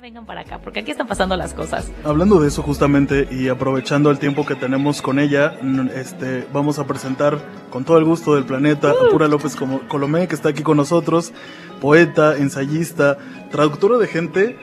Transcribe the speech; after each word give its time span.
vengan 0.00 0.26
para 0.26 0.42
acá, 0.42 0.58
porque 0.58 0.80
aquí 0.80 0.90
están 0.90 1.06
pasando 1.06 1.36
las 1.36 1.54
cosas. 1.54 1.90
Hablando 2.04 2.40
de 2.40 2.48
eso 2.48 2.62
justamente 2.62 3.28
y 3.30 3.48
aprovechando 3.48 4.10
el 4.10 4.18
tiempo 4.18 4.46
que 4.46 4.54
tenemos 4.54 5.02
con 5.02 5.18
ella, 5.18 5.54
este, 5.94 6.46
vamos 6.52 6.78
a 6.78 6.86
presentar 6.86 7.38
con 7.70 7.84
todo 7.84 7.98
el 7.98 8.04
gusto 8.04 8.34
del 8.34 8.44
planeta 8.44 8.90
a 8.90 9.10
Pura 9.10 9.28
López 9.28 9.56
Colomé, 9.88 10.28
que 10.28 10.34
está 10.34 10.50
aquí 10.50 10.62
con 10.62 10.76
nosotros, 10.76 11.32
poeta, 11.80 12.36
ensayista, 12.36 13.18
traductora 13.50 13.98
de 13.98 14.06
gente 14.06 14.56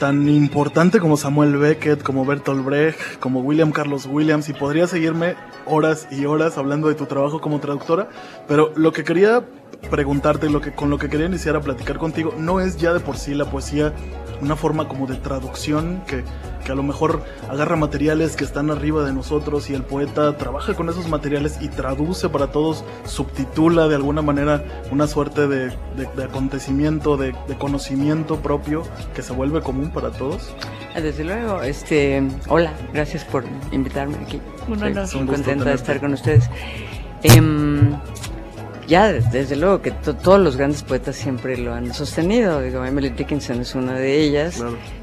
tan 0.00 0.28
importante 0.30 0.98
como 0.98 1.18
Samuel 1.18 1.58
Beckett, 1.58 2.02
como 2.02 2.24
Bertolt 2.24 2.64
Brecht, 2.64 3.18
como 3.20 3.40
William 3.40 3.70
Carlos 3.70 4.06
Williams, 4.06 4.48
y 4.48 4.54
podría 4.54 4.86
seguirme 4.86 5.36
horas 5.66 6.08
y 6.10 6.24
horas 6.24 6.56
hablando 6.56 6.88
de 6.88 6.94
tu 6.94 7.04
trabajo 7.04 7.40
como 7.40 7.60
traductora, 7.60 8.08
pero 8.48 8.72
lo 8.76 8.92
que 8.92 9.04
quería 9.04 9.44
preguntarte, 9.90 10.48
lo 10.48 10.62
que, 10.62 10.72
con 10.72 10.88
lo 10.88 10.98
que 10.98 11.10
quería 11.10 11.26
iniciar 11.26 11.54
a 11.54 11.60
platicar 11.60 11.98
contigo, 11.98 12.34
no 12.38 12.60
es 12.60 12.78
ya 12.78 12.94
de 12.94 13.00
por 13.00 13.18
sí 13.18 13.34
la 13.34 13.44
poesía 13.44 13.92
una 14.40 14.56
forma 14.56 14.88
como 14.88 15.06
de 15.06 15.16
traducción 15.16 16.02
que, 16.06 16.24
que, 16.64 16.72
a 16.72 16.74
lo 16.74 16.82
mejor 16.82 17.22
agarra 17.48 17.76
materiales 17.76 18.36
que 18.36 18.44
están 18.44 18.70
arriba 18.70 19.04
de 19.04 19.12
nosotros 19.12 19.70
y 19.70 19.74
el 19.74 19.82
poeta 19.82 20.36
trabaja 20.36 20.74
con 20.74 20.88
esos 20.88 21.08
materiales 21.08 21.58
y 21.60 21.68
traduce 21.68 22.28
para 22.28 22.48
todos, 22.48 22.84
subtitula 23.04 23.88
de 23.88 23.96
alguna 23.96 24.22
manera 24.22 24.64
una 24.90 25.06
suerte 25.06 25.46
de, 25.46 25.72
de, 25.96 26.24
acontecimiento, 26.24 27.16
de, 27.16 27.34
de, 27.48 27.54
conocimiento 27.56 28.36
propio 28.40 28.82
que 29.14 29.22
se 29.22 29.32
vuelve 29.32 29.60
común 29.60 29.90
para 29.90 30.10
todos? 30.10 30.54
Ah, 30.94 31.00
desde 31.00 31.24
luego, 31.24 31.62
este, 31.62 32.22
hola, 32.48 32.72
gracias 32.92 33.24
por 33.24 33.44
invitarme 33.72 34.16
aquí. 34.18 34.40
Estoy 34.72 35.26
contenta 35.26 35.64
de 35.66 35.74
estar 35.74 36.00
con 36.00 36.12
ustedes. 36.12 36.48
Em, 37.22 37.69
ya, 38.90 39.12
desde 39.12 39.54
luego 39.54 39.80
que 39.82 39.92
todos 39.92 40.40
los 40.40 40.56
grandes 40.56 40.82
poetas 40.82 41.14
siempre 41.14 41.56
lo 41.56 41.72
han 41.72 41.94
sostenido. 41.94 42.60
Digo, 42.60 42.84
Emily 42.84 43.10
Dickinson 43.10 43.60
es 43.60 43.76
una 43.76 43.94
de 43.94 44.20
ellas, 44.20 44.62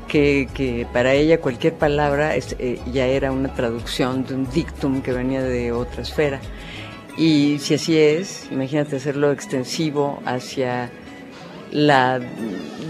que, 0.10 0.50
que, 0.54 0.86
para 0.92 1.14
ella 1.14 1.40
cualquier 1.40 1.74
palabra 1.74 2.36
eh, 2.36 2.80
ya 2.92 3.06
era 3.06 3.32
una 3.32 3.54
traducción 3.54 4.26
de 4.26 4.36
un 4.36 4.52
dictum 4.52 5.02
que 5.02 5.14
venía 5.14 5.42
de 5.42 5.72
otra 5.72 6.02
esfera. 6.02 6.42
Y 7.18 7.60
si 7.60 7.76
así 7.76 7.98
es, 7.98 8.50
imagínate 8.52 8.98
hacerlo 8.98 9.32
extensivo 9.32 10.22
hacia 10.26 10.92
la, 11.72 12.20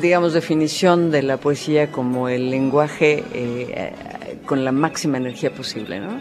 digamos, 0.02 0.34
definición 0.34 1.12
de 1.12 1.22
la 1.22 1.38
poesía 1.38 1.92
como 1.92 2.28
el 2.28 2.50
lenguaje 2.50 3.24
eh, 3.34 3.94
con 4.48 4.66
la 4.66 4.72
máxima 4.72 5.18
energía 5.18 5.54
posible, 5.54 6.00
¿no? 6.00 6.20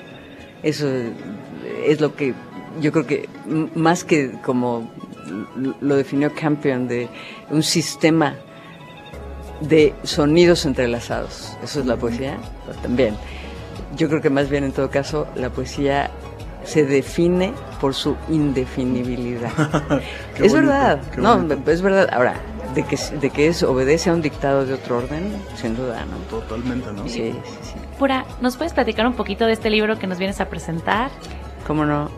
Eso 0.63 0.87
es 1.87 2.01
lo 2.03 2.15
que 2.15 2.35
yo 2.81 2.93
creo 2.93 3.07
que 3.07 3.29
más 3.75 4.05
que 4.05 4.33
como 4.45 4.91
lo 5.81 5.97
definió 5.97 6.33
Campion 6.35 6.89
de 6.89 7.09
un 7.51 7.63
sistema 7.63 8.35
de 9.61 9.95
sonidos 10.03 10.67
entrelazados. 10.67 11.57
Eso 11.63 11.81
es 11.81 11.87
la 11.87 11.97
poesía, 11.97 12.39
también. 12.83 13.17
Yo 13.97 14.09
creo 14.09 14.21
que 14.21 14.31
más 14.31 14.51
bien 14.51 14.65
en 14.65 14.73
todo 14.73 14.91
caso 14.91 15.27
la 15.35 15.51
poesía 15.51 16.11
se 16.65 16.85
define 16.85 17.53
por 17.81 17.95
su 17.95 18.17
indefinibilidad. 18.29 19.51
es 20.39 20.53
verdad, 20.53 21.01
no, 21.17 21.47
es 21.67 21.81
verdad. 21.81 22.09
Ahora, 22.13 22.35
de 22.75 22.83
que, 22.83 22.97
de 23.21 23.31
que 23.31 23.49
es, 23.49 23.63
obedece 23.63 24.11
a 24.11 24.15
un 24.15 24.21
dictado 24.21 24.67
de 24.67 24.75
otro 24.75 24.99
orden, 24.99 25.33
sin 25.55 25.77
duda, 25.77 26.05
¿no? 26.05 26.17
Totalmente, 26.29 26.93
¿no? 26.93 27.09
Sí, 27.09 27.33
sí, 27.45 27.59
sí. 27.63 27.75
Pura, 27.99 28.27
¿nos 28.41 28.57
puedes 28.57 28.75
platicar 28.75 29.07
un 29.07 29.15
poquito 29.15 29.47
de 29.47 29.53
este 29.53 29.71
libro 29.71 29.99
que 29.99 30.07
nos 30.07 30.19
vienes 30.19 30.41
a 30.41 30.49
presentar? 30.49 31.11
¿Cómo 31.67 31.87
no? 31.87 32.11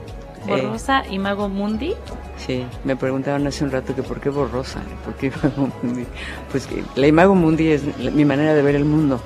Borrosa 0.46 1.04
y 1.10 1.18
Mago 1.18 1.48
Mundi. 1.48 1.94
Sí, 2.36 2.64
me 2.84 2.96
preguntaban 2.96 3.46
hace 3.46 3.64
un 3.64 3.70
rato 3.70 3.94
que 3.94 4.02
por 4.02 4.20
qué 4.20 4.30
borrosa, 4.30 4.80
por 5.04 5.14
qué 5.14 5.26
Imago 5.26 5.70
Mundi. 5.82 6.06
Pues 6.50 6.66
que 6.66 6.84
la 6.96 7.06
Imago 7.06 7.34
Mundi 7.34 7.68
es 7.68 7.82
mi 7.98 8.24
manera 8.24 8.54
de 8.54 8.62
ver 8.62 8.76
el 8.76 8.84
mundo. 8.84 9.20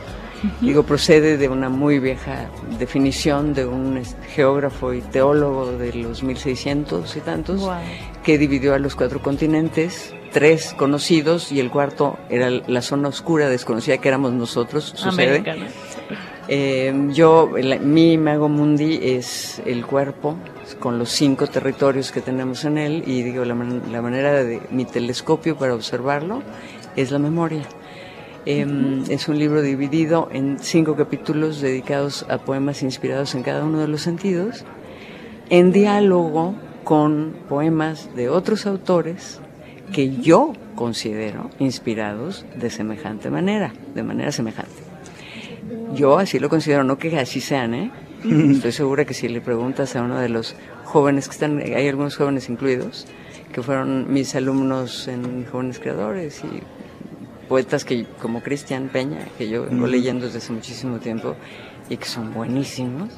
Digo, 0.60 0.82
procede 0.82 1.36
de 1.36 1.48
una 1.48 1.68
muy 1.68 2.00
vieja 2.00 2.50
definición 2.78 3.54
de 3.54 3.64
un 3.64 4.02
geógrafo 4.34 4.92
y 4.92 5.00
teólogo 5.00 5.70
de 5.72 5.92
los 5.94 6.24
1600 6.24 7.16
y 7.16 7.20
tantos, 7.20 7.70
que 8.24 8.38
dividió 8.38 8.74
a 8.74 8.80
los 8.80 8.96
cuatro 8.96 9.22
continentes, 9.22 10.12
tres 10.32 10.74
conocidos 10.76 11.52
y 11.52 11.60
el 11.60 11.70
cuarto 11.70 12.18
era 12.28 12.50
la 12.50 12.82
zona 12.82 13.08
oscura 13.08 13.48
desconocida 13.48 13.98
que 13.98 14.08
éramos 14.08 14.32
nosotros, 14.32 14.92
sucede. 14.96 15.44
Eh, 16.48 17.08
yo, 17.12 17.50
mi 17.80 18.12
Imago 18.12 18.48
Mundi 18.48 18.98
es 19.00 19.62
el 19.64 19.86
cuerpo, 19.86 20.36
con 20.80 20.98
los 20.98 21.10
cinco 21.10 21.46
territorios 21.46 22.10
que 22.10 22.20
tenemos 22.20 22.64
en 22.64 22.78
él 22.78 23.04
y 23.06 23.22
digo, 23.22 23.44
la, 23.44 23.54
manera 23.54 24.32
de 24.42 24.60
mi 24.70 24.84
telescopio 24.84 25.56
para 25.56 25.74
observarlo 25.74 26.42
es 26.96 27.10
la 27.10 27.18
memoria. 27.18 27.62
Em, 28.44 29.04
es 29.08 29.28
un 29.28 29.38
libro 29.38 29.62
dividido 29.62 30.28
en 30.32 30.58
cinco 30.58 30.96
capítulos 30.96 31.60
dedicados 31.60 32.26
a 32.28 32.38
poemas 32.38 32.82
inspirados 32.82 33.36
en 33.36 33.44
cada 33.44 33.64
uno 33.64 33.78
de 33.78 33.88
los 33.88 34.02
sentidos, 34.02 34.64
en 35.48 35.70
diálogo 35.70 36.54
con 36.82 37.36
poemas 37.48 38.14
de 38.16 38.28
otros 38.28 38.66
autores 38.66 39.40
que 39.92 40.16
yo 40.16 40.54
considero 40.74 41.50
inspirados 41.60 42.44
de 42.56 42.70
semejante 42.70 43.30
manera, 43.30 43.72
de 43.94 44.02
manera 44.02 44.32
semejante. 44.32 44.71
Yo 45.94 46.18
así 46.18 46.38
lo 46.38 46.48
considero, 46.48 46.84
no 46.84 46.98
que 46.98 47.18
así 47.18 47.40
sean, 47.40 47.74
¿eh? 47.74 47.90
Estoy 48.24 48.72
segura 48.72 49.04
que 49.04 49.14
si 49.14 49.28
le 49.28 49.40
preguntas 49.40 49.96
a 49.96 50.02
uno 50.02 50.18
de 50.18 50.28
los 50.28 50.54
jóvenes 50.84 51.26
que 51.28 51.32
están, 51.32 51.58
hay 51.58 51.88
algunos 51.88 52.16
jóvenes 52.16 52.48
incluidos, 52.48 53.06
que 53.52 53.62
fueron 53.62 54.12
mis 54.12 54.34
alumnos 54.34 55.08
en 55.08 55.44
Jóvenes 55.46 55.78
Creadores 55.78 56.42
y 56.44 56.62
poetas 57.48 57.84
que 57.84 58.06
como 58.20 58.42
Cristian 58.42 58.88
Peña, 58.88 59.26
que 59.36 59.48
yo 59.48 59.64
vengo 59.64 59.86
leyendo 59.86 60.26
desde 60.26 60.38
hace 60.38 60.52
muchísimo 60.52 60.98
tiempo 60.98 61.34
y 61.90 61.96
que 61.96 62.06
son 62.06 62.32
buenísimos, 62.32 63.10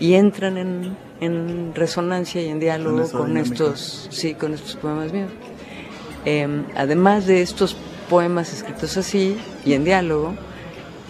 y 0.00 0.14
entran 0.14 0.56
en, 0.56 0.96
en 1.20 1.74
resonancia 1.74 2.42
y 2.42 2.48
en 2.48 2.58
diálogo 2.58 3.08
con 3.10 3.36
estos, 3.36 4.08
sí, 4.10 4.34
con 4.34 4.54
estos 4.54 4.76
poemas 4.76 5.12
míos. 5.12 5.30
Em, 6.24 6.64
además 6.74 7.26
de 7.26 7.42
estos 7.42 7.76
poemas 8.08 8.52
escritos 8.52 8.96
así 8.96 9.36
y 9.64 9.74
en 9.74 9.84
diálogo, 9.84 10.34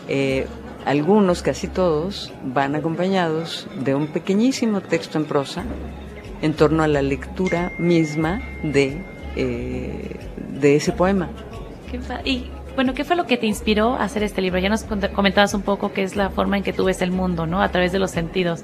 eh, 0.09 0.47
algunos, 0.87 1.43
casi 1.43 1.67
todos, 1.67 2.33
van 2.45 2.77
acompañados 2.77 3.69
de 3.85 3.95
un 3.95 4.07
pequeñísimo 4.07 4.81
texto 4.81 5.19
en 5.19 5.25
prosa 5.25 5.65
en 6.43 6.55
torno 6.55 6.83
a 6.83 6.89
la 6.89 7.03
lectura 7.03 7.73
misma 7.79 8.41
de, 8.63 9.05
eh, 9.35 10.17
de 10.61 10.77
ese 10.77 10.93
poema. 10.93 11.29
y 12.25 12.51
bueno, 12.77 12.95
¿qué 12.95 13.05
fue 13.05 13.17
lo 13.17 13.27
que 13.27 13.37
te 13.37 13.47
inspiró 13.47 13.95
a 13.95 14.05
hacer 14.05 14.23
este 14.23 14.43
libro? 14.43 14.59
Ya 14.61 14.69
nos 14.69 14.85
comentabas 14.85 15.55
un 15.55 15.63
poco 15.63 15.93
qué 15.93 16.03
es 16.03 16.15
la 16.15 16.31
forma 16.31 16.59
en 16.59 16.63
que 16.63 16.73
tú 16.73 16.85
ves 16.85 17.03
el 17.03 17.11
mundo, 17.11 17.47
¿no? 17.47 17.63
A 17.63 17.71
través 17.71 17.91
de 17.91 17.99
los 17.99 18.11
sentidos. 18.11 18.63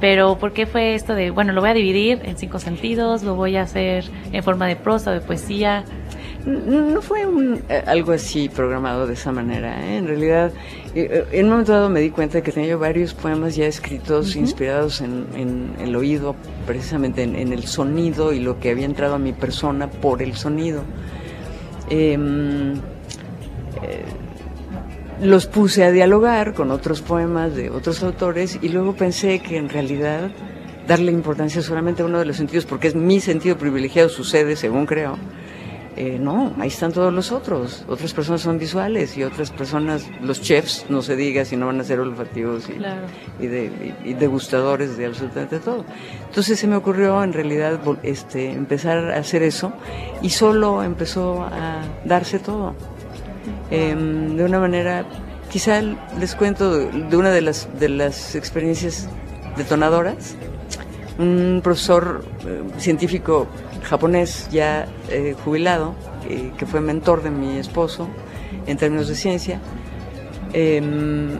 Pero 0.00 0.38
¿por 0.38 0.52
qué 0.52 0.64
fue 0.64 0.94
esto 0.94 1.14
de, 1.14 1.30
bueno, 1.30 1.52
lo 1.52 1.60
voy 1.60 1.70
a 1.70 1.74
dividir 1.74 2.20
en 2.24 2.38
cinco 2.38 2.60
sentidos, 2.60 3.24
lo 3.24 3.34
voy 3.34 3.56
a 3.56 3.62
hacer 3.62 4.04
en 4.32 4.42
forma 4.44 4.66
de 4.68 4.76
prosa, 4.76 5.10
de 5.10 5.20
poesía? 5.20 5.84
No 6.46 7.02
fue 7.02 7.26
un, 7.26 7.62
eh, 7.68 7.82
algo 7.86 8.12
así 8.12 8.48
programado 8.48 9.06
de 9.06 9.14
esa 9.14 9.32
manera. 9.32 9.84
¿eh? 9.84 9.98
En 9.98 10.06
realidad, 10.06 10.52
eh, 10.94 11.24
en 11.32 11.46
un 11.46 11.50
momento 11.50 11.72
dado 11.72 11.90
me 11.90 12.00
di 12.00 12.10
cuenta 12.10 12.38
de 12.38 12.42
que 12.42 12.52
tenía 12.52 12.76
varios 12.76 13.12
poemas 13.12 13.56
ya 13.56 13.66
escritos, 13.66 14.36
inspirados 14.36 15.00
en, 15.00 15.74
el 15.78 15.94
oído, 15.96 16.36
precisamente 16.66 17.22
en, 17.22 17.52
el 17.52 17.64
sonido 17.64 18.32
y 18.32 18.40
lo 18.40 18.60
que 18.60 18.70
había 18.70 18.86
entrado 18.86 19.14
a 19.14 19.18
mi 19.18 19.32
persona 19.32 19.90
por 19.90 20.22
el 20.22 20.36
sonido. 20.36 20.82
Em, 21.90 22.80
los 25.20 25.46
puse 25.46 25.84
a 25.84 25.90
dialogar 25.90 26.54
con 26.54 26.70
otros 26.70 27.02
poemas 27.02 27.54
de 27.56 27.70
otros 27.70 28.02
autores 28.02 28.58
y 28.62 28.68
luego 28.68 28.94
pensé 28.94 29.40
que 29.40 29.56
en 29.56 29.68
realidad 29.68 30.30
darle 30.86 31.12
importancia 31.12 31.60
solamente 31.60 32.02
a 32.02 32.06
uno 32.06 32.18
de 32.18 32.24
los 32.24 32.36
sentidos, 32.36 32.64
porque 32.64 32.88
es 32.88 32.94
mi 32.94 33.20
sentido 33.20 33.58
privilegiado, 33.58 34.08
sucede, 34.08 34.56
según 34.56 34.86
creo, 34.86 35.18
eh, 35.96 36.18
no, 36.20 36.54
ahí 36.58 36.68
están 36.68 36.92
todos 36.92 37.12
los 37.12 37.32
otros. 37.32 37.84
Otras 37.88 38.12
personas 38.12 38.42
son 38.42 38.58
visuales 38.58 39.16
y 39.16 39.24
otras 39.24 39.50
personas, 39.50 40.06
los 40.20 40.40
chefs, 40.40 40.86
no 40.88 41.02
se 41.02 41.16
diga 41.16 41.44
si 41.44 41.56
no 41.56 41.66
van 41.66 41.80
a 41.80 41.84
ser 41.84 41.98
olfativos 42.00 42.68
y, 42.68 43.46
de, 43.46 43.94
degustadores 44.18 44.96
de 44.96 45.06
absolutamente 45.06 45.58
todo. 45.58 45.84
Entonces 46.28 46.58
se 46.58 46.66
me 46.66 46.76
ocurrió 46.76 47.22
en 47.24 47.32
realidad 47.32 47.80
este, 48.02 48.52
empezar 48.52 49.10
a 49.10 49.18
hacer 49.18 49.42
eso 49.42 49.72
y 50.22 50.30
solo 50.30 50.82
empezó 50.82 51.42
a 51.42 51.82
darse 52.04 52.38
todo. 52.38 52.74
Em, 53.70 54.36
de 54.36 54.44
una 54.44 54.60
manera, 54.60 55.04
quizá 55.50 55.82
les 55.82 56.34
cuento 56.34 56.78
de 56.78 57.16
una 57.16 57.30
de 57.30 57.40
las, 57.40 57.68
de 57.78 57.88
las 57.88 58.34
experiencias 58.34 59.08
detonadoras. 59.56 60.36
Un 61.18 61.60
profesor 61.64 62.24
eh, 62.46 62.62
científico 62.78 63.48
japonés 63.88 64.48
ya 64.50 64.86
eh, 65.10 65.34
jubilado, 65.44 65.94
que 66.58 66.66
fue 66.66 66.80
mentor 66.80 67.22
de 67.22 67.30
mi 67.30 67.56
esposo 67.56 68.08
en 68.66 68.76
términos 68.76 69.08
de 69.08 69.14
ciencia. 69.14 69.60
Em, 70.52 71.30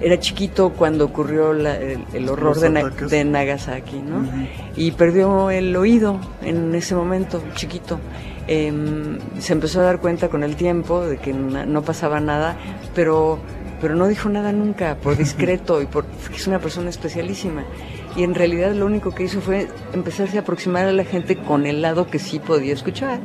era 0.00 0.18
chiquito 0.18 0.70
cuando 0.70 1.04
ocurrió 1.04 1.52
el, 1.52 2.28
horror 2.28 2.58
de, 2.58 3.24
Nagasaki, 3.24 3.96
¿no? 3.96 4.28
Y 4.76 4.90
perdió 4.92 5.50
el 5.50 5.74
oído 5.76 6.20
en 6.42 6.74
ese 6.74 6.94
momento, 6.94 7.42
chiquito. 7.54 7.98
Em, 8.46 9.18
se 9.38 9.54
empezó 9.54 9.80
a 9.80 9.84
dar 9.84 10.00
cuenta 10.00 10.28
con 10.28 10.42
el 10.42 10.56
tiempo 10.56 11.00
de 11.06 11.16
que 11.16 11.32
no 11.32 11.82
pasaba 11.82 12.20
nada, 12.20 12.56
pero, 12.94 13.38
pero 13.84 13.96
no 13.96 14.08
dijo 14.08 14.30
nada 14.30 14.50
nunca, 14.50 14.96
por 14.96 15.14
discreto 15.14 15.82
y 15.82 15.84
porque 15.84 16.08
es 16.34 16.46
una 16.46 16.58
persona 16.58 16.88
especialísima. 16.88 17.66
Y 18.16 18.22
en 18.22 18.34
realidad 18.34 18.72
lo 18.72 18.86
único 18.86 19.14
que 19.14 19.24
hizo 19.24 19.42
fue 19.42 19.68
empezarse 19.92 20.38
a 20.38 20.40
aproximar 20.40 20.86
a 20.86 20.92
la 20.92 21.04
gente 21.04 21.36
con 21.36 21.66
el 21.66 21.82
lado 21.82 22.06
que 22.06 22.18
sí 22.18 22.38
podía 22.38 22.72
escuchar. 22.72 23.20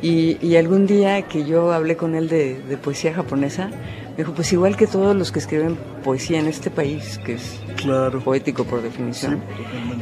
Y, 0.00 0.56
algún 0.56 0.86
día 0.86 1.20
que 1.28 1.44
yo 1.44 1.70
hablé 1.70 1.98
con 1.98 2.14
él 2.14 2.30
de, 2.30 2.78
poesía 2.82 3.12
japonesa, 3.12 3.68
me 3.68 4.16
dijo, 4.16 4.32
pues 4.32 4.50
igual 4.54 4.74
que 4.74 4.86
todos 4.86 5.14
los 5.14 5.30
que 5.30 5.40
escriben 5.40 5.76
poesía 6.02 6.40
en 6.40 6.46
este 6.46 6.70
país, 6.70 7.18
que 7.18 7.34
es 7.34 7.60
claro. 7.76 8.20
poético 8.20 8.64
por 8.64 8.80
definición, 8.80 9.42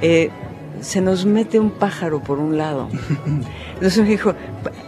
eh, 0.00 0.30
se 0.80 1.00
nos 1.00 1.26
mete 1.26 1.58
un 1.58 1.70
pájaro 1.70 2.22
por 2.22 2.38
un 2.38 2.56
lado. 2.58 2.88
Entonces 3.74 4.02
me 4.02 4.08
dijo, 4.08 4.34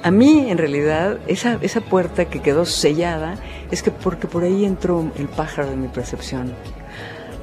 a 0.02 0.10
mí 0.10 0.50
en 0.50 0.58
realidad 0.58 1.18
esa, 1.26 1.58
esa 1.60 1.80
puerta 1.80 2.26
que 2.26 2.40
quedó 2.40 2.64
sellada 2.64 3.36
es 3.70 3.82
que 3.82 3.90
porque 3.90 4.26
por 4.26 4.44
ahí 4.44 4.64
entró 4.64 5.10
el 5.16 5.28
pájaro 5.28 5.70
de 5.70 5.76
mi 5.76 5.88
percepción. 5.88 6.54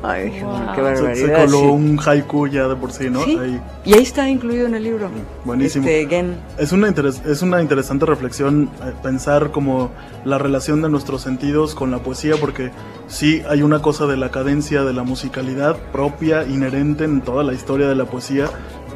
Ay, 0.01 0.31
qué 0.31 0.81
barbaridad. 0.81 1.13
Se, 1.13 1.33
coló 1.33 1.73
un 1.73 1.99
haiku 1.99 2.47
ya 2.47 2.67
de 2.67 2.75
por 2.75 2.91
sí, 2.91 3.09
¿no? 3.09 3.25
Y 3.27 3.93
ahí 3.93 4.01
está 4.01 4.29
incluido 4.29 4.67
en 4.67 4.75
el 4.75 4.83
libro. 4.83 5.09
Buenísimo. 5.43 5.87
Este, 5.87 6.35
es, 6.57 6.71
una 6.71 6.89
es 6.89 7.41
una 7.41 7.61
interesante 7.61 8.05
reflexión 8.05 8.69
eh, 8.81 8.93
pensar 9.03 9.51
como 9.51 9.91
la 10.23 10.37
relación 10.37 10.81
de 10.81 10.89
nuestros 10.89 11.21
sentidos 11.21 11.75
con 11.75 11.91
la 11.91 11.99
poesía, 11.99 12.35
porque 12.39 12.71
sí 13.07 13.41
hay 13.49 13.61
una 13.61 13.81
cosa 13.81 14.05
de 14.07 14.17
la 14.17 14.31
cadencia, 14.31 14.83
de 14.83 14.93
la 14.93 15.03
musicalidad 15.03 15.75
propia, 15.91 16.45
inherente 16.45 17.03
en 17.03 17.21
toda 17.21 17.43
la 17.43 17.53
historia 17.53 17.87
de 17.87 17.95
la 17.95 18.05
poesía, 18.05 18.49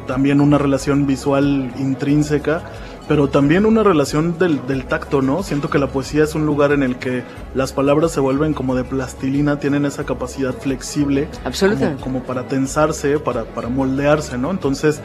también 0.06 0.40
una 0.40 0.58
relación 0.58 1.06
visual 1.06 1.72
intrínseca 1.78 2.62
pero 3.08 3.28
también 3.28 3.66
una 3.66 3.82
relación 3.82 4.38
del, 4.38 4.66
del, 4.66 4.86
tacto, 4.86 5.20
¿no? 5.20 5.42
Siento 5.42 5.68
que 5.68 5.78
la 5.78 5.88
poesía 5.88 6.24
es 6.24 6.34
un 6.34 6.46
lugar 6.46 6.72
en 6.72 6.82
el 6.82 6.96
que 6.96 7.22
las 7.54 7.72
palabras 7.72 8.12
se 8.12 8.20
vuelven 8.20 8.54
como 8.54 8.74
de 8.74 8.84
plastilina, 8.84 9.58
tienen 9.58 9.84
esa 9.84 10.04
capacidad 10.04 10.54
flexible. 10.54 11.28
Absolutamente. 11.44 12.02
Como, 12.02 12.22
para 12.22 12.48
tensarse, 12.48 13.18
para, 13.18 13.44
para 13.44 13.68
moldearse, 13.68 14.38
¿no? 14.38 14.50
Entonces, 14.50 15.00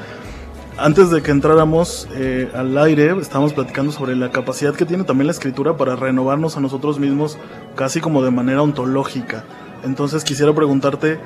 antes 0.77 1.09
de 1.09 1.21
que 1.21 1.31
entráramos 1.31 2.07
eh, 2.13 2.49
al 2.55 2.77
aire, 2.77 3.13
estábamos 3.19 3.51
platicando 3.53 3.91
sobre 3.91 4.15
la 4.15 4.31
capacidad 4.31 4.73
que 4.73 4.85
tiene 4.85 5.03
también 5.03 5.27
la 5.27 5.33
escritura 5.33 5.75
para 5.75 5.97
renovarnos 5.97 6.55
a 6.55 6.61
nosotros 6.61 6.99
mismos 6.99 7.37
casi 7.75 7.99
como 7.99 8.23
de 8.23 8.31
manera 8.31 8.61
ontológica. 8.61 9.43
Entonces 9.83 10.23
quisiera 10.23 10.53
preguntarte, 10.53 11.19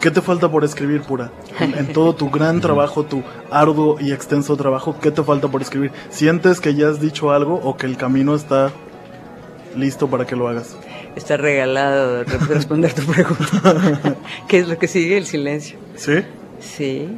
¿Qué 0.00 0.12
te 0.12 0.20
falta 0.20 0.48
por 0.48 0.64
escribir, 0.64 1.02
Pura? 1.02 1.32
En, 1.58 1.92
todo 1.92 2.14
tu 2.14 2.30
gran 2.30 2.60
trabajo, 2.60 3.04
tu 3.04 3.24
arduo 3.50 3.96
y 4.00 4.12
extenso 4.12 4.56
trabajo, 4.56 4.96
¿qué 5.00 5.10
te 5.10 5.24
falta 5.24 5.48
por 5.48 5.60
escribir? 5.60 5.90
¿Sientes 6.08 6.60
que 6.60 6.74
ya 6.74 6.88
has 6.88 7.00
dicho 7.00 7.32
algo 7.32 7.56
o 7.56 7.76
que 7.76 7.86
el 7.86 7.96
camino 7.96 8.36
está 8.36 8.70
listo 9.76 10.08
para 10.08 10.24
que 10.24 10.36
lo 10.36 10.46
hagas? 10.46 10.76
Está 11.16 11.36
regalado 11.36 12.22
responder 12.22 12.92
tu 12.94 13.02
pregunta. 13.02 14.16
¿Qué 14.48 14.58
es 14.58 14.68
lo 14.68 14.78
que 14.78 14.86
sigue? 14.86 15.18
El 15.18 15.26
silencio. 15.26 15.78
¿Sí? 15.96 16.20
Sí. 16.60 17.08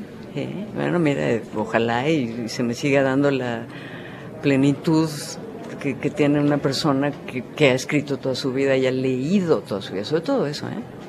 Bueno, 0.75 0.99
mira, 0.99 1.41
ojalá 1.57 2.09
y, 2.09 2.49
se 2.49 2.63
me 2.63 2.73
siga 2.73 3.03
dando 3.03 3.31
la 3.31 3.67
plenitud 4.41 5.11
que, 5.81 5.95
tiene 6.11 6.41
una 6.41 6.59
persona 6.59 7.11
que, 7.11 7.43
que, 7.43 7.71
ha 7.71 7.75
escrito 7.75 8.17
toda 8.17 8.35
su 8.35 8.53
vida 8.53 8.75
y 8.77 8.87
ha 8.87 8.91
leído 8.91 9.61
toda 9.61 9.83
su 9.83 9.93
vida, 9.93 10.05
sobre 10.05 10.23
todo 10.23 10.47
eso, 10.47 10.67
¿eh? 10.69 11.00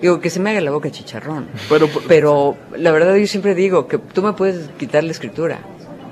Digo, 0.00 0.20
que 0.20 0.30
se 0.30 0.40
me 0.40 0.50
haga 0.50 0.60
la 0.60 0.70
boca 0.70 0.90
chicharrón. 0.90 1.46
Pero, 1.68 1.88
pero 2.08 2.56
la 2.76 2.90
verdad 2.90 3.14
yo 3.16 3.26
siempre 3.26 3.54
digo 3.54 3.86
que 3.86 3.98
tú 3.98 4.22
me 4.22 4.32
puedes 4.32 4.68
quitar 4.78 5.04
la 5.04 5.10
escritura, 5.10 5.60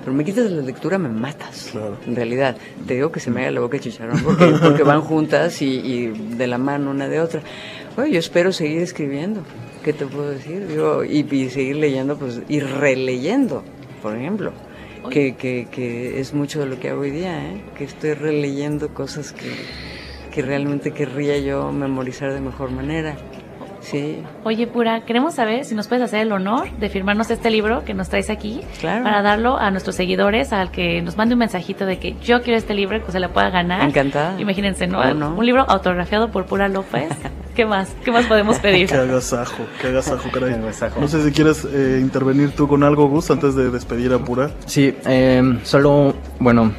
pero 0.01 0.17
me 0.17 0.25
quitas 0.25 0.51
la 0.51 0.63
lectura, 0.63 0.99
me 0.99 1.09
matas. 1.09 1.73
En 2.07 2.17
realidad, 2.17 2.57
te 2.87 2.95
digo 2.95 3.11
que 3.13 3.21
se 3.21 3.31
me 3.31 3.43
haga 3.43 3.51
la 3.51 3.61
boca 3.61 3.79
chicharrón 3.79 4.23
porque, 4.23 4.47
porque 4.63 4.83
van 4.83 5.01
juntas 5.01 5.61
y, 5.63 6.09
de 6.09 6.47
la 6.47 6.59
mano 6.59 6.91
una 6.91 7.09
de 7.09 7.21
otra. 7.21 7.43
Bueno, 7.97 8.11
yo 8.11 8.19
espero 8.19 8.53
seguir 8.53 8.83
escribiendo. 8.83 9.43
¿Qué 9.83 9.93
te 9.93 10.07
puedo 10.07 10.31
decir? 10.31 10.67
Digo, 10.67 11.05
y, 11.05 11.25
seguir 11.51 11.77
leyendo, 11.77 12.17
pues, 12.19 12.43
y 12.49 12.61
releyendo, 12.61 13.65
por 14.03 14.17
ejemplo. 14.17 14.53
Que, 15.11 15.37
que, 15.37 15.69
que, 15.71 16.21
es 16.21 16.35
mucho 16.35 16.61
de 16.61 16.67
lo 16.67 16.79
que 16.79 16.91
hago 16.91 17.03
hoy 17.03 17.11
día, 17.11 17.51
¿eh? 17.51 17.63
que 17.77 17.85
estoy 17.85 18.13
releyendo 18.15 18.89
cosas 18.93 19.33
que, 19.33 19.51
que 20.35 20.43
realmente 20.43 20.91
querría 20.93 21.39
yo 21.39 21.73
memorizar 21.73 22.33
de 22.33 22.41
mejor 22.41 22.71
manera. 22.71 23.17
Sí. 23.91 24.23
Oye, 24.45 24.67
Pura, 24.67 25.05
queremos 25.07 25.35
saber 25.35 25.65
si 25.65 25.75
nos 25.75 25.89
puedes 25.89 26.05
hacer 26.05 26.21
el 26.21 26.33
honor 26.33 26.71
de 26.79 26.89
firmarnos 26.91 27.31
este 27.31 27.51
libro 27.51 27.85
que 27.85 27.95
nos 27.95 28.11
traes 28.11 28.29
aquí 28.29 28.61
para 28.83 29.23
darlo 29.23 29.57
a 29.57 29.71
nuestros 29.71 29.97
seguidores, 29.97 30.53
al 30.53 30.71
que 30.71 31.01
nos 31.01 31.17
mande 31.17 31.35
un 31.35 31.39
mensajito 31.39 31.87
de 31.87 31.99
que 31.99 32.15
yo 32.23 32.43
quiero 32.43 32.59
este 32.59 32.75
libro, 32.75 33.03
que 33.05 33.13
se 33.13 33.21
la 33.21 33.33
pueda 33.33 33.49
ganar. 33.51 33.89
Encantada. 33.89 34.39
Imagínense, 34.39 34.87
¿no? 34.87 35.01
Un 35.37 35.47
libro 35.47 35.65
autografiado 35.69 36.31
por 36.31 36.45
Pura 36.47 36.69
López. 36.69 37.09
¿Qué 37.55 37.65
más? 37.67 37.95
¿Qué 38.05 38.13
más 38.13 38.27
podemos 38.27 38.59
pedir? 38.59 38.89
que 38.89 38.95
agasajo, 38.95 39.65
que 39.81 39.89
agasajo, 39.89 40.31
caray. 40.31 40.55
No 41.01 41.09
sé 41.09 41.25
si 41.25 41.33
quieres 41.33 41.65
eh, 41.65 41.99
intervenir 42.01 42.53
tú 42.53 42.69
con 42.69 42.85
algo, 42.85 43.09
Gus, 43.09 43.31
antes 43.31 43.57
de 43.57 43.71
despedir 43.71 44.13
a 44.13 44.19
Pura. 44.19 44.51
Sí, 44.67 44.95
eh, 45.07 45.59
solo, 45.65 46.15
bueno, 46.39 46.73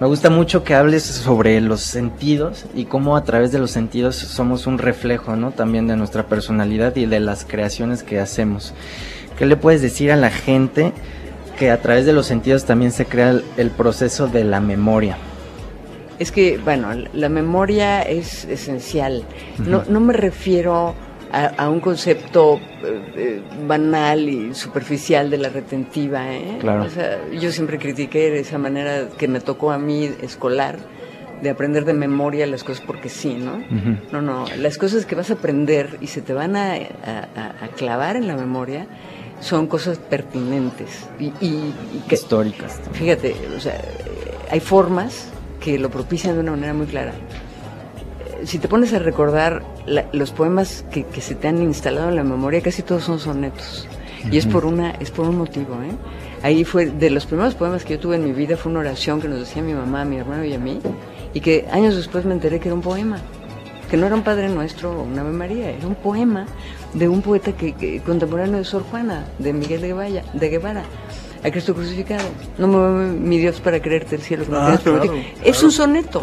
me 0.00 0.06
gusta 0.06 0.30
mucho 0.30 0.62
que 0.62 0.74
hables 0.74 1.02
sobre 1.02 1.60
los 1.60 1.80
sentidos 1.80 2.66
y 2.74 2.84
cómo 2.84 3.16
a 3.16 3.24
través 3.24 3.50
de 3.50 3.58
los 3.58 3.72
sentidos 3.72 4.14
somos 4.14 4.66
un 4.68 4.78
reflejo, 4.78 5.34
¿no? 5.34 5.50
También 5.50 5.88
de 5.88 5.96
nuestra 5.96 6.26
personalidad 6.26 6.94
y 6.96 7.06
de 7.06 7.18
las 7.18 7.44
creaciones 7.44 8.04
que 8.04 8.20
hacemos. 8.20 8.74
¿Qué 9.36 9.44
le 9.44 9.56
puedes 9.56 9.82
decir 9.82 10.12
a 10.12 10.16
la 10.16 10.30
gente 10.30 10.92
que 11.58 11.70
a 11.72 11.80
través 11.82 12.06
de 12.06 12.12
los 12.12 12.26
sentidos 12.26 12.64
también 12.64 12.92
se 12.92 13.06
crea 13.06 13.40
el, 13.56 13.70
proceso 13.70 14.28
de 14.28 14.44
la 14.44 14.60
memoria? 14.60 15.16
Es 16.20 16.30
que, 16.30 16.58
bueno, 16.58 16.88
la 17.12 17.28
memoria 17.28 18.02
es 18.02 18.44
esencial. 18.44 19.24
No, 19.58 19.82
no 19.88 19.98
me 20.00 20.12
refiero 20.12 20.94
a, 21.32 21.68
un 21.68 21.80
concepto 21.80 22.60
eh, 22.82 23.12
eh, 23.16 23.42
banal 23.66 24.28
y 24.28 24.54
superficial 24.54 25.30
de 25.30 25.38
la 25.38 25.48
retentiva. 25.48 26.32
¿eh? 26.32 26.58
Claro. 26.60 26.86
yo 27.38 27.52
siempre 27.52 27.78
critiqué 27.78 28.38
esa 28.38 28.58
manera 28.58 29.08
que 29.16 29.28
me 29.28 29.40
tocó 29.40 29.70
a 29.70 29.78
mí 29.78 30.10
escolar 30.22 30.78
de 31.42 31.50
aprender 31.50 31.84
de 31.84 31.92
memoria 31.92 32.46
las 32.46 32.64
cosas 32.64 32.82
porque 32.84 33.08
sí, 33.08 33.34
¿no? 33.34 33.62
No, 34.10 34.20
no, 34.20 34.46
las 34.56 34.76
cosas 34.76 35.06
que 35.06 35.14
vas 35.14 35.30
a 35.30 35.34
aprender 35.34 35.98
y 36.00 36.08
se 36.08 36.20
te 36.20 36.32
van 36.32 36.56
a, 36.56 36.78
clavar 37.76 38.16
en 38.16 38.26
la 38.26 38.34
memoria 38.34 38.86
son 39.38 39.68
cosas 39.68 39.98
pertinentes 39.98 41.08
y, 41.20 41.72
históricas. 42.10 42.80
Fíjate, 42.92 43.36
o 43.56 43.60
sea, 43.60 43.80
hay 44.50 44.58
formas 44.58 45.28
que 45.60 45.78
lo 45.78 45.90
propician 45.90 46.34
de 46.34 46.40
una 46.40 46.52
manera 46.52 46.74
muy 46.74 46.86
clara 46.86 47.12
si 48.48 48.58
te 48.58 48.66
pones 48.66 48.94
a 48.94 48.98
recordar 48.98 49.62
los 50.12 50.32
poemas 50.32 50.82
que, 50.90 51.04
se 51.20 51.34
te 51.34 51.48
han 51.48 51.62
instalado 51.62 52.08
en 52.08 52.16
la 52.16 52.24
memoria, 52.24 52.62
casi 52.62 52.82
todos 52.82 53.04
son 53.04 53.18
sonetos. 53.18 53.86
Y 54.32 54.38
es 54.38 54.46
por 54.46 54.64
una, 54.64 54.92
es 54.92 55.10
por 55.10 55.28
un 55.28 55.36
motivo, 55.36 55.74
¿eh? 55.82 55.92
Ahí 56.42 56.64
fue, 56.64 56.86
de 56.86 57.10
los 57.10 57.26
primeros 57.26 57.54
poemas 57.54 57.84
que 57.84 57.94
yo 57.94 58.00
tuve 58.00 58.16
en 58.16 58.24
mi 58.24 58.32
vida 58.32 58.56
fue 58.56 58.72
una 58.72 58.80
oración 58.80 59.20
que 59.20 59.28
nos 59.28 59.40
decía 59.40 59.60
mi 59.60 59.74
mamá, 59.74 60.06
mi 60.06 60.16
hermano 60.16 60.46
y 60.46 60.54
a 60.54 60.58
mí, 60.58 60.80
y 61.34 61.40
que 61.40 61.66
años 61.70 61.94
después 61.94 62.24
me 62.24 62.32
enteré 62.32 62.58
que 62.58 62.68
era 62.68 62.74
un 62.74 62.80
poema, 62.80 63.18
que 63.90 63.98
no 63.98 64.06
era 64.06 64.14
un 64.14 64.22
Padre 64.22 64.48
Nuestro 64.48 64.92
o 64.92 65.02
una 65.02 65.20
Ave 65.20 65.32
María, 65.32 65.70
era 65.70 65.86
un 65.86 65.94
poema 65.94 66.46
de 66.94 67.06
un 67.06 67.20
poeta 67.20 67.52
que, 67.52 68.00
contemporáneo 68.00 68.56
de 68.56 68.64
Sor 68.64 68.82
Juana, 68.90 69.26
de 69.38 69.52
Miguel 69.52 69.82
de, 69.82 70.22
de 70.32 70.48
Guevara 70.48 70.84
a 71.42 71.50
Cristo 71.50 71.74
crucificado. 71.74 72.28
No 72.58 72.66
me 72.66 72.76
mueve 72.76 73.12
mi 73.12 73.38
Dios 73.38 73.60
para 73.60 73.80
creerte 73.80 74.16
el 74.16 74.22
cielo. 74.22 74.44
Ah, 74.52 74.78
es 75.44 75.62
un 75.62 75.70
soneto, 75.70 76.22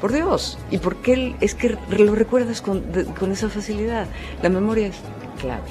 por 0.00 0.12
Dios. 0.12 0.58
¿Y 0.70 0.78
por 0.78 0.96
qué 0.96 1.34
es 1.40 1.54
que 1.54 1.76
lo 1.90 2.14
recuerdas 2.14 2.60
con, 2.60 2.82
con, 3.18 3.32
esa 3.32 3.48
facilidad? 3.48 4.06
La 4.42 4.48
memoria 4.48 4.88
es 4.88 4.96
clave. 5.40 5.62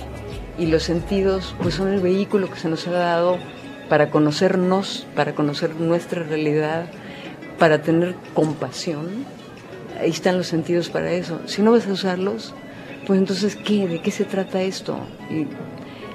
Y 0.58 0.68
los 0.68 0.84
sentidos 0.84 1.56
pues 1.62 1.76
son 1.76 1.90
el 1.90 2.02
vehículo 2.02 2.50
que 2.50 2.60
se 2.60 2.70
nos 2.70 2.88
ha 2.88 2.92
dado 2.92 3.38
para 3.90 4.10
conocernos, 4.10 5.06
para 5.16 5.36
conocer 5.36 5.76
nuestra 5.76 6.24
realidad, 6.24 6.86
para 7.60 7.82
tener 7.82 8.16
compasión. 8.34 9.26
Ahí 10.00 10.10
están 10.10 10.38
los 10.38 10.48
sentidos 10.48 10.90
para 10.90 11.12
eso. 11.12 11.42
Si 11.46 11.62
no 11.62 11.72
vas 11.72 11.88
a 11.88 11.92
usarlos, 11.92 12.54
pues 13.06 13.20
entonces, 13.20 13.56
¿qué? 13.56 13.88
¿De 13.88 14.02
qué 14.02 14.12
se 14.12 14.24
trata 14.24 14.62
esto? 14.62 14.98
¿Y, 15.30 15.48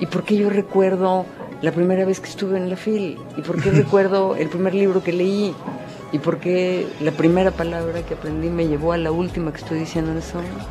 y 0.03 0.07
por 0.07 0.25
qué 0.25 0.37
yo 0.37 0.51
recuerdo 0.51 1.27
la 1.63 1.73
primera 1.73 2.05
vez 2.05 2.21
que 2.21 2.29
estuve 2.29 2.57
en 2.59 2.69
la 2.69 2.77
FIL 2.77 3.19
y 3.37 3.43
por 3.43 3.63
qué 3.63 3.71
recuerdo 3.83 4.37
el 4.37 4.49
primer 4.49 4.75
libro 4.75 5.03
que 5.03 5.13
leí 5.13 5.55
y 6.13 6.19
por 6.19 6.39
qué 6.39 6.87
la 7.01 7.13
primera 7.13 7.51
palabra 7.51 8.03
que 8.03 8.15
aprendí 8.15 8.49
me 8.49 8.69
llevó 8.69 8.93
a 8.93 8.99
la 8.99 9.11
última 9.11 9.53
que 9.53 9.59
estoy 9.59 9.79
diciendo 9.81 10.13
en 10.13 10.19
momento. 10.35 10.67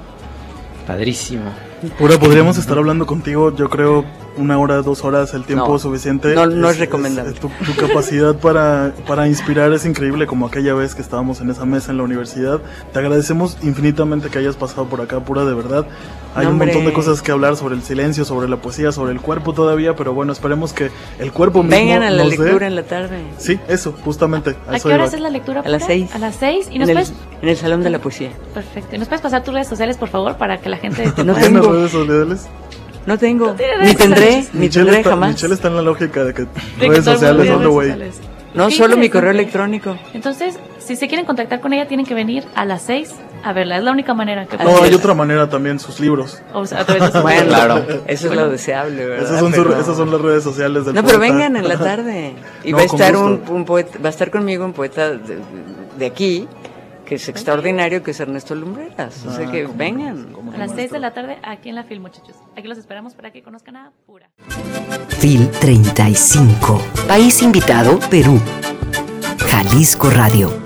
Padrísimo. 0.88 1.52
Pura, 1.98 2.18
podríamos 2.20 2.58
estar 2.58 2.78
hablando 2.78 3.06
contigo, 3.06 3.56
yo 3.56 3.70
creo, 3.70 4.06
una 4.38 4.58
hora, 4.60 4.82
dos 4.82 5.04
horas, 5.04 5.34
el 5.34 5.44
tiempo 5.46 5.68
No. 5.70 5.80
suficiente. 5.80 6.34
No, 6.36 6.46
no 6.46 6.70
es 6.70 6.78
recomendable. 6.80 7.34
tu, 7.34 7.50
tu 7.50 7.76
capacidad 7.76 8.36
para, 8.36 8.94
para 9.08 9.28
inspirar 9.28 9.72
es 9.74 9.86
increíble, 9.86 10.28
como 10.28 10.46
aquella 10.48 10.74
vez 10.74 10.94
que 10.96 11.02
estábamos 11.02 11.40
en 11.42 11.50
esa 11.50 11.66
mesa 11.66 11.92
en 11.92 11.98
la 11.98 12.04
universidad. 12.04 12.60
Te 12.94 13.00
agradecemos 13.00 13.58
infinitamente 13.64 14.30
que 14.30 14.40
hayas 14.40 14.56
pasado 14.56 14.86
por 14.88 15.02
acá, 15.02 15.20
Pura, 15.22 15.46
de 15.46 15.54
verdad. 15.54 15.86
Hay 16.36 16.46
No, 16.46 16.52
un 16.52 16.58
montón 16.58 16.84
de 16.84 16.92
cosas 16.92 17.22
que 17.22 17.32
hablar 17.32 17.56
sobre 17.56 17.76
el 17.76 17.82
silencio, 17.84 18.26
sobre 18.26 18.50
la 18.50 18.58
poesía, 18.58 18.92
sobre 18.92 19.14
el 19.14 19.22
cuerpo 19.22 19.54
todavía, 19.54 19.96
pero 19.96 20.14
bueno, 20.14 20.34
esperemos 20.34 20.74
que 20.74 20.92
el 21.18 21.32
cuerpo 21.32 21.64
mismo 21.64 21.78
Vengan 21.78 22.04
a 22.04 22.10
la 22.12 22.24
nos 22.24 22.32
dé- 22.34 22.38
lectura 22.40 22.68
en 22.68 22.76
la 22.76 22.84
tarde. 22.84 23.22
Sí, 23.38 23.58
eso, 23.70 23.94
justamente. 24.04 24.54
¿A 24.68 24.76
eso 24.76 24.90
qué 24.90 24.96
horas 24.96 25.14
es 25.14 25.22
la 25.22 25.30
lectura? 25.30 25.62
A 25.62 25.70
las 25.70 25.86
seis. 25.86 26.14
A 26.14 26.18
las 26.20 26.36
seis. 26.36 26.68
¿Y 26.70 26.74
En 26.76 26.82
nos 26.82 26.90
el, 26.90 26.96
puedes...? 26.96 27.14
en 27.42 27.50
el 27.50 27.56
Salón 27.56 27.84
de 27.84 27.90
la 27.90 28.00
Poesía. 28.00 28.32
Perfecto. 28.54 28.96
¿Y 28.96 29.00
nos 29.00 29.08
puedes 29.08 29.22
pasar 29.22 29.44
tus 29.46 29.54
redes 29.54 29.68
sociales, 29.70 29.96
por 29.96 30.10
favor, 30.10 30.36
para 30.36 30.58
que 30.58 30.68
la 30.68 30.76
gente... 30.78 31.04
te 31.12 31.24
No 31.24 31.34
pueda- 31.34 31.46
¿Tienes 31.48 31.62
tengo. 31.62 31.74
Redes 31.76 31.92
sociales? 31.92 32.48
No 33.06 33.18
tengo, 33.20 33.56
ni 33.84 33.94
tendré, 33.94 34.46
ni 34.54 34.62
Michelle 34.62 34.86
tendré 34.86 34.98
está, 34.98 35.10
jamás. 35.12 35.30
Michelle 35.34 35.54
está 35.54 35.68
en 35.68 35.76
la 35.76 35.82
lógica 35.84 36.24
de 36.24 36.34
que 36.34 36.42
de 36.44 36.48
que 36.80 36.88
redes 36.88 37.06
sociales 37.06 37.48
son. 37.48 37.64
No, 38.56 38.68
Qué 38.70 38.76
solo 38.76 38.96
mi 38.98 39.10
correo 39.10 39.32
electrónico. 39.32 39.98
Entonces, 40.14 40.58
si 40.80 40.96
se 40.96 41.08
quieren 41.10 41.26
contactar 41.26 41.60
con 41.60 41.74
ella, 41.74 41.88
tienen 41.90 42.06
que 42.06 42.14
venir 42.14 42.46
a 42.56 42.64
las 42.66 42.84
seis 42.84 43.14
a 43.44 43.52
verla. 43.52 43.78
Es 43.78 43.84
la 43.84 43.92
única 43.92 44.14
manera 44.14 44.46
que 44.46 44.58
No, 44.58 44.64
pueden- 44.64 44.84
hay 44.86 44.94
otra 44.94 45.14
manera 45.14 45.50
también, 45.50 45.78
sus 45.78 46.00
libros. 46.00 46.42
O 46.54 46.66
sea, 46.66 46.80
a 46.80 46.86
través 46.86 47.04
de 47.04 47.12
sus 47.12 47.22
Bueno. 47.22 47.48
Claro. 47.50 47.86
eso 48.08 48.28
es 48.30 48.34
lo 48.36 48.50
deseable, 48.50 49.06
¿verdad? 49.06 49.26
Esas 49.26 49.40
son, 49.42 49.54
su- 49.54 49.64
Pero- 49.64 49.80
esas 49.82 49.98
son 49.98 50.10
las 50.10 50.22
redes 50.22 50.44
sociales 50.44 50.86
del 50.86 50.96
No, 50.96 51.04
pero 51.04 51.20
vengan 51.20 51.58
en 51.58 51.68
la 51.68 51.78
tarde. 51.92 52.34
Y 52.64 52.72
No, 52.72 52.78
va 52.78 52.84
a 52.84 52.86
estar 52.86 53.16
un, 53.18 53.66
poeta, 53.66 54.00
va 54.02 54.08
a 54.08 54.12
estar 54.12 54.32
conmigo 54.32 54.64
un 54.64 54.74
poeta 54.74 55.12
de, 55.12 55.38
de 55.98 56.06
aquí, 56.06 56.48
que 57.06 57.16
es 57.16 57.30
extraordinario, 57.30 58.02
que 58.04 58.12
es 58.12 58.20
Ernesto 58.20 58.56
Lumbreras. 58.56 59.26
O 59.26 59.32
sea 59.36 59.48
Ah, 59.48 59.52
que 59.52 59.68
vengan. 59.68 60.28
A 60.54 60.58
las 60.58 60.70
seis 60.72 60.76
maestro. 60.92 60.94
de 60.96 61.00
la 61.00 61.14
tarde 61.14 61.38
aquí 61.44 61.70
en 61.70 61.76
la 61.76 61.84
FIL, 61.84 62.00
muchachos. 62.00 62.36
Aquí 62.58 62.68
los 62.68 62.78
esperamos 62.78 63.14
para 63.14 63.32
que 63.32 63.42
conozcan 63.44 63.76
a 63.78 63.92
Pura. 64.06 64.30
FIL 65.20 65.50
35. 65.52 66.82
País 67.08 67.42
invitado, 67.42 68.00
Perú. 68.10 68.40
Jalisco 69.48 70.10
Radio. 70.10 70.65